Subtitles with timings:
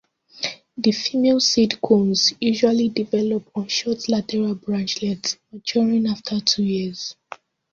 [0.77, 7.15] The female seed cones usually develop on short lateral branchlets, maturing after two years.